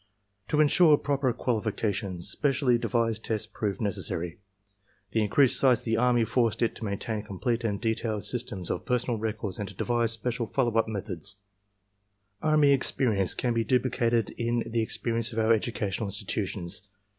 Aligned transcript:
To 0.47 0.59
insure 0.59 0.97
proper 0.97 1.31
quali 1.31 1.61
fications, 1.61 2.23
specially 2.27 2.79
devised 2.79 3.23
tests 3.23 3.45
proved 3.45 3.79
necessary. 3.79 4.39
The 5.11 5.21
in 5.21 5.27
creased 5.27 5.59
size 5.59 5.77
of 5.81 5.85
the 5.85 5.95
army 5.95 6.25
forced 6.25 6.63
it 6.63 6.73
to 6.77 6.83
maintain 6.83 7.21
complete 7.21 7.63
and 7.63 7.79
detailed 7.79 8.23
systems 8.23 8.71
of 8.71 8.83
personnel 8.83 9.19
records 9.19 9.59
and 9.59 9.69
to 9.69 9.75
devise 9.75 10.11
special 10.11 10.47
'follow 10.47 10.75
up' 10.75 10.87
methods." 10.87 11.35
Army 12.41 12.71
experience 12.71 13.35
can 13.35 13.53
be 13.53 13.63
duplicated 13.63 14.31
in 14.39 14.63
the 14.65 14.81
experience 14.81 15.33
of 15.33 15.37
our 15.37 15.53
educational 15.53 16.07
institutions. 16.07 16.81